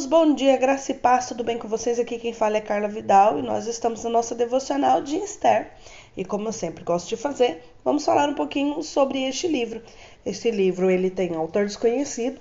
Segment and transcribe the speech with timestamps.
[0.00, 1.98] queridos, bom dia, graça e paz, tudo bem com vocês?
[1.98, 5.72] Aqui quem fala é Carla Vidal e nós estamos na nossa devocional de Esther.
[6.16, 9.82] E como eu sempre gosto de fazer, vamos falar um pouquinho sobre este livro.
[10.24, 12.40] Este livro ele tem autor desconhecido,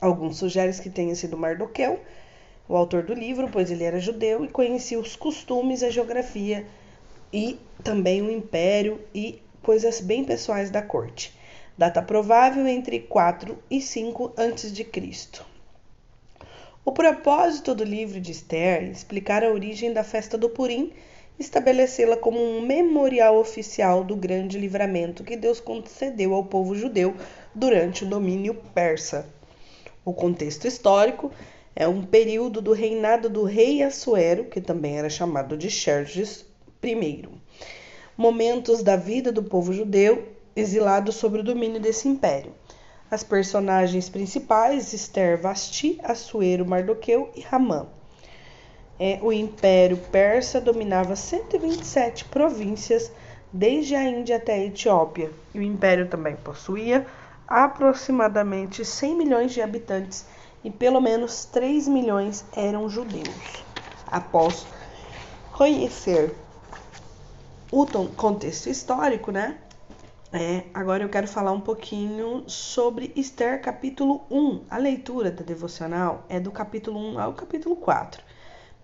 [0.00, 2.00] alguns sugerem que tenha sido Mardoqueu,
[2.68, 6.66] o autor do livro, pois ele era judeu e conhecia os costumes, a geografia
[7.32, 11.36] e também o império e coisas bem pessoais da corte.
[11.76, 15.57] Data provável entre 4 e 5 a.C.
[16.88, 20.90] O propósito do livro de Esther é explicar a origem da festa do Purim
[21.38, 27.14] estabelecê-la como um memorial oficial do grande livramento que Deus concedeu ao povo judeu
[27.54, 29.28] durante o domínio persa.
[30.02, 31.30] O contexto histórico
[31.76, 36.46] é um período do reinado do rei Assuero, que também era chamado de Xerxes
[36.82, 37.28] I.
[38.16, 40.26] Momentos da vida do povo judeu
[40.56, 42.54] exilado sob o domínio desse império.
[43.10, 47.86] As personagens principais, Esther, Vasti, Assuero, Mardoqueu e Ramã.
[49.00, 53.10] É, o Império Persa dominava 127 províncias,
[53.52, 55.30] desde a Índia até a Etiópia.
[55.54, 57.06] E o Império também possuía
[57.46, 60.26] aproximadamente 100 milhões de habitantes
[60.62, 63.64] e pelo menos 3 milhões eram judeus.
[64.06, 64.66] Após
[65.52, 66.34] conhecer
[67.70, 69.56] o contexto histórico, né?
[70.30, 74.64] É, agora eu quero falar um pouquinho sobre Esther, capítulo 1.
[74.68, 78.22] A leitura da devocional é do capítulo 1 ao capítulo 4.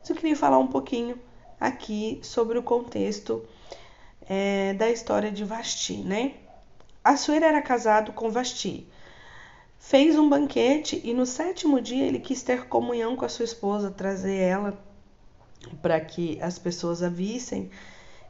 [0.01, 1.21] Mas eu queria falar um pouquinho
[1.61, 3.45] aqui sobre o contexto
[4.27, 6.33] é, da história de Vasti, né?
[7.05, 8.89] Assuero era casado com Vasti.
[9.79, 13.91] Fez um banquete e no sétimo dia ele quis ter comunhão com a sua esposa,
[13.91, 14.83] trazer ela
[15.83, 17.71] para que as pessoas a vissem.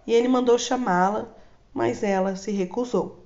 [0.05, 1.33] E ele mandou chamá-la
[1.75, 3.19] mas ela se recusou.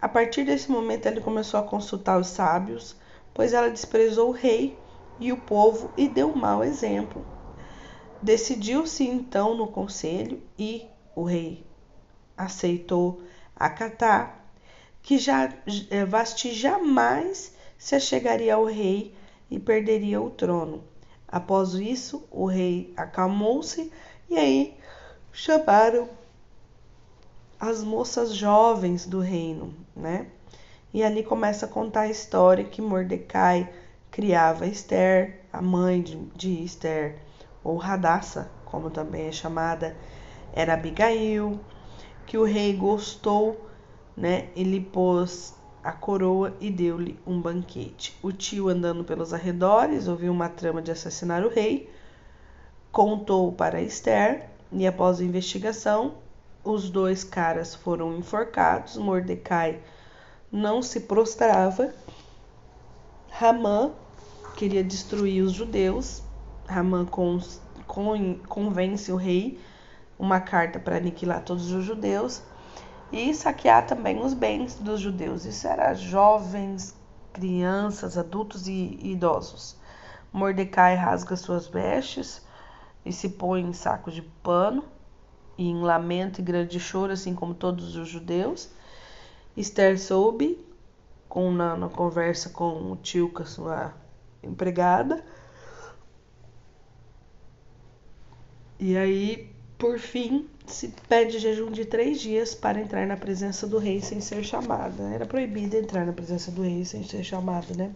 [0.00, 2.94] A partir desse momento, ele começou a consultar os sábios,
[3.34, 4.78] pois ela desprezou o rei
[5.18, 7.26] e o povo e deu um mau exemplo.
[8.22, 10.86] Decidiu-se então no conselho e
[11.16, 11.66] o rei
[12.36, 13.22] aceitou
[13.56, 14.44] acatar
[15.02, 15.52] que já
[15.90, 19.14] eh, Vasti jamais se achegaria ao rei
[19.50, 20.84] e perderia o trono.
[21.26, 23.92] Após isso, o rei acalmou-se
[24.28, 24.76] e aí
[25.32, 26.08] chamaram
[27.60, 30.26] as moças jovens do reino, né?
[30.92, 33.68] E ali começa a contar a história que Mordecai
[34.10, 37.18] criava Esther, a mãe de, de Esther,
[37.62, 39.96] ou Radassa, como também é chamada,
[40.52, 41.60] era Abigail,
[42.26, 43.68] que o rei gostou,
[44.16, 44.48] né?
[44.54, 48.16] Ele pôs a coroa e deu-lhe um banquete.
[48.22, 51.90] O tio, andando pelos arredores, ouviu uma trama de assassinar o rei,
[52.92, 56.14] contou para Esther e, após a investigação,
[56.70, 58.96] os dois caras foram enforcados.
[58.96, 59.80] Mordecai
[60.52, 61.94] não se prostrava.
[63.30, 63.92] Ramã
[64.56, 66.22] queria destruir os judeus.
[66.66, 67.40] Ramã con,
[67.86, 69.58] con, convence o rei
[70.18, 72.42] uma carta para aniquilar todos os judeus
[73.10, 75.46] e saquear também os bens dos judeus.
[75.46, 76.94] Isso era jovens,
[77.32, 79.76] crianças, adultos e idosos.
[80.30, 82.46] Mordecai rasga suas vestes
[83.06, 84.84] e se põe em saco de pano
[85.58, 88.70] e em lamento e grande choro, assim como todos os judeus.
[89.56, 90.64] Esther soube,
[91.28, 93.94] com, na, na conversa com o tio, com a sua
[94.42, 95.24] empregada.
[98.78, 103.78] E aí, por fim, se pede jejum de três dias para entrar na presença do
[103.78, 105.02] rei sem ser chamada.
[105.12, 107.92] Era proibido entrar na presença do rei sem ser chamada, né?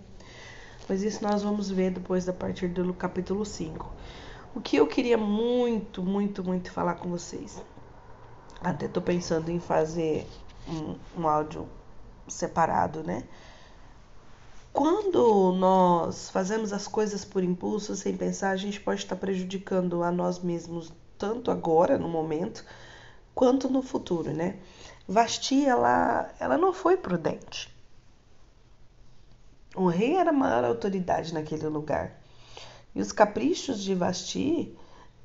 [0.88, 3.88] Mas isso nós vamos ver depois a partir do capítulo 5.
[4.54, 7.62] O que eu queria muito, muito, muito falar com vocês.
[8.60, 10.26] Até tô pensando em fazer
[10.68, 11.66] um, um áudio
[12.28, 13.24] separado, né?
[14.72, 20.10] Quando nós fazemos as coisas por impulso, sem pensar, a gente pode estar prejudicando a
[20.10, 22.64] nós mesmos, tanto agora, no momento,
[23.34, 24.58] quanto no futuro, né?
[25.06, 27.74] Vasti, ela, ela não foi prudente.
[29.74, 32.22] O rei era a maior autoridade naquele lugar.
[32.94, 34.77] E os caprichos de Vasti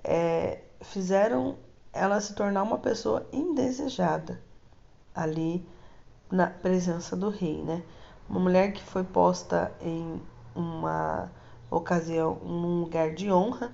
[0.04, 1.58] é, fizeram
[1.92, 4.42] ela se tornar uma pessoa indesejada
[5.14, 5.68] ali
[6.32, 7.84] na presença do rei, né?
[8.30, 10.22] Uma mulher que foi posta em
[10.56, 11.32] uma
[11.72, 13.74] ocasião, num lugar de honra,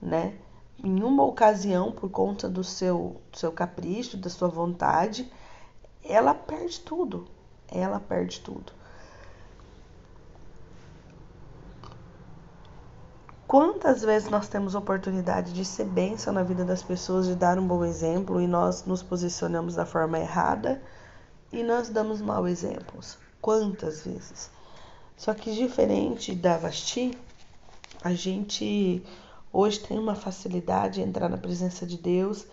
[0.00, 0.36] né?
[0.82, 5.30] Em uma ocasião, por conta do seu, do seu capricho, da sua vontade,
[6.04, 7.26] ela perde tudo.
[7.68, 8.72] Ela perde tudo.
[13.58, 17.66] Quantas vezes nós temos oportunidade de ser bênção na vida das pessoas, de dar um
[17.66, 20.82] bom exemplo e nós nos posicionamos da forma errada
[21.50, 23.16] e nós damos maus exemplos?
[23.40, 24.50] Quantas vezes?
[25.16, 27.16] Só que diferente da Vasti,
[28.04, 29.02] a gente
[29.50, 32.46] hoje tem uma facilidade em entrar na presença de Deus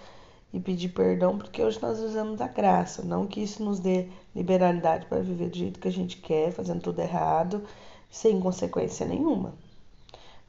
[0.54, 5.06] e pedir perdão, porque hoje nós usamos a graça, não que isso nos dê liberalidade
[5.08, 7.62] para viver do jeito que a gente quer, fazendo tudo errado,
[8.10, 9.54] sem consequência nenhuma.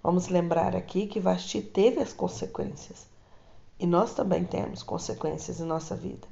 [0.05, 3.07] Vamos lembrar aqui que Vasti teve as consequências.
[3.81, 6.29] E nós também temos consequências em nossa vida.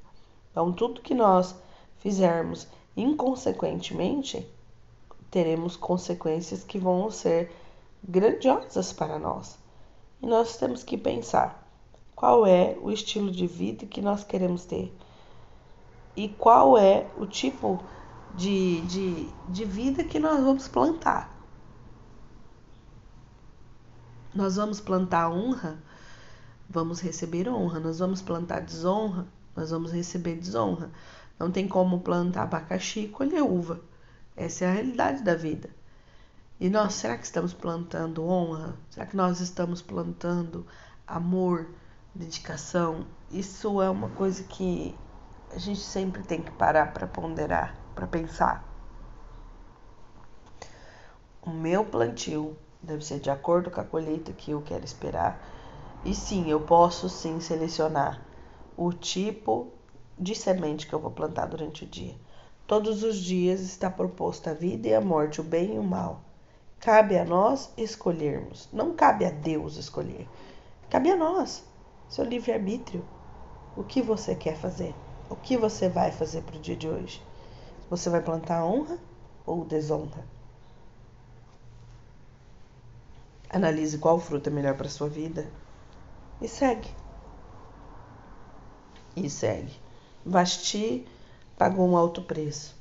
[0.51, 1.55] Então, tudo que nós
[1.97, 4.47] fizermos inconsequentemente,
[5.31, 7.51] teremos consequências que vão ser
[8.07, 9.59] grandiosas para nós.
[10.21, 11.67] E nós temos que pensar
[12.15, 14.95] qual é o estilo de vida que nós queremos ter
[16.15, 17.83] e qual é o tipo
[18.35, 21.32] de, de, de vida que nós vamos plantar.
[24.35, 25.79] Nós vamos plantar honra,
[26.69, 27.79] vamos receber honra.
[27.79, 30.91] Nós vamos plantar desonra, nós vamos receber desonra.
[31.39, 33.81] Não tem como plantar abacaxi e colher uva.
[34.35, 35.69] Essa é a realidade da vida.
[36.59, 38.75] E nós, será que estamos plantando honra?
[38.89, 40.67] Será que nós estamos plantando
[41.07, 41.69] amor,
[42.15, 43.07] dedicação?
[43.31, 44.97] Isso é uma coisa que
[45.51, 48.65] a gente sempre tem que parar para ponderar, para pensar.
[51.43, 55.41] O meu plantio deve ser de acordo com a colheita que eu quero esperar.
[56.05, 58.21] E sim, eu posso sim selecionar
[58.77, 59.69] o tipo
[60.19, 62.15] de semente que eu vou plantar durante o dia.
[62.67, 66.21] Todos os dias está proposta a vida e a morte, o bem e o mal.
[66.81, 68.69] Cabe a nós escolhermos.
[68.73, 70.29] Não cabe a Deus escolher.
[70.91, 71.65] Cabe a nós,
[72.09, 73.05] seu livre-arbítrio.
[73.77, 74.95] O que você quer fazer?
[75.31, 77.23] O que você vai fazer para o dia de hoje?
[77.89, 78.99] Você vai plantar honra
[79.47, 80.25] ou desonra?
[83.53, 85.47] Analise qual fruto é melhor para sua vida
[86.41, 86.89] e segue
[89.17, 89.73] e segue.
[90.25, 91.07] Vasti
[91.57, 92.77] pagou um alto preço,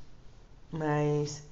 [0.70, 1.42] mas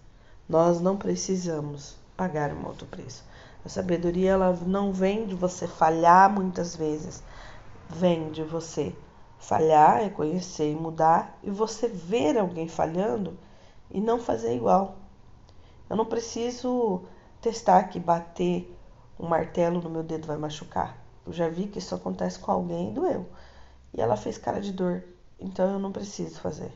[0.49, 3.25] nós não precisamos pagar um alto preço.
[3.65, 7.23] A sabedoria ela não vem de você falhar muitas vezes,
[7.89, 8.95] vem de você
[9.39, 13.39] falhar, reconhecer e mudar e você ver alguém falhando
[13.91, 14.97] e não fazer igual.
[15.89, 17.03] Eu não preciso
[17.41, 18.77] testar que bater
[19.21, 20.97] um martelo no meu dedo vai machucar.
[21.27, 23.29] Eu já vi que isso acontece com alguém e doeu.
[23.93, 25.05] E ela fez cara de dor.
[25.39, 26.73] Então eu não preciso fazer.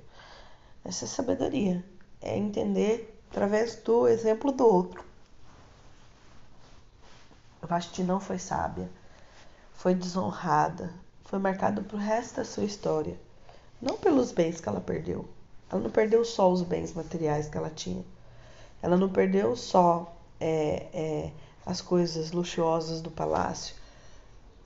[0.85, 1.83] Essa é sabedoria.
[2.21, 5.03] É entender através do exemplo do outro.
[7.63, 8.91] Vasti não foi sábia.
[9.73, 10.93] Foi desonrada.
[11.25, 13.19] Foi marcada pro resto da sua história.
[13.81, 15.27] Não pelos bens que ela perdeu.
[15.71, 18.05] Ela não perdeu só os bens materiais que ela tinha.
[18.83, 21.31] Ela não perdeu só é, é,
[21.65, 23.75] as coisas luxuosas do palácio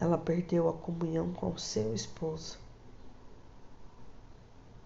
[0.00, 2.59] ela perdeu a comunhão com seu esposo.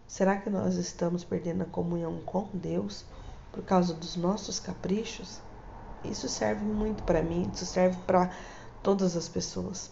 [0.07, 3.05] Será que nós estamos perdendo a comunhão com Deus
[3.51, 5.41] por causa dos nossos caprichos?
[6.05, 8.31] Isso serve muito para mim, isso serve para
[8.83, 9.91] todas as pessoas.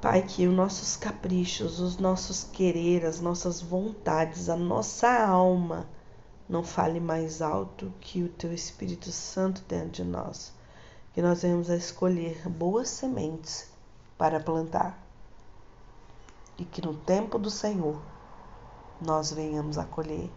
[0.00, 5.86] Pai, que os nossos caprichos, os nossos querer, as nossas vontades, a nossa alma
[6.50, 10.52] não fale mais alto que o Teu Espírito Santo dentro de nós
[11.12, 13.68] que nós venhamos a escolher boas sementes
[14.16, 14.98] para plantar
[16.56, 18.00] e que no tempo do Senhor
[19.00, 20.30] nós venhamos a colher.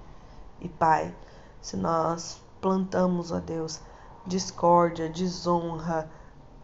[0.60, 1.13] E Pai,
[1.62, 3.81] se nós plantamos, ó Deus,
[4.25, 6.10] discórdia, desonra,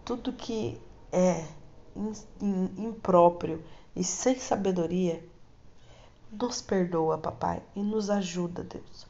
[0.06, 1.46] tudo que é
[2.77, 3.63] impróprio
[3.96, 5.24] e sem sabedoria,
[6.32, 9.08] nos perdoa, papai, e nos ajuda, Deus,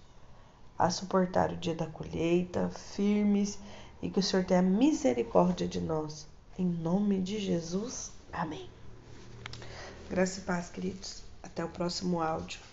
[0.79, 3.59] a suportar o dia da colheita, firmes
[4.01, 6.25] e que o Senhor tenha misericórdia de nós.
[6.57, 8.13] Em nome de Jesus.
[8.31, 8.69] Amém.
[10.09, 11.21] Graça e paz, queridos.
[11.43, 12.68] Até o próximo áudio.